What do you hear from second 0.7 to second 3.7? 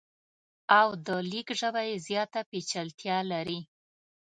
او د لیک ژبه یې زیاته پیچلتیا لري.